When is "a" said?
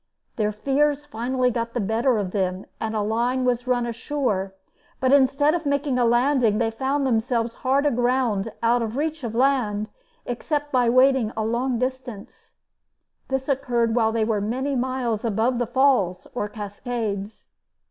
2.95-3.03, 5.99-6.05, 11.37-11.45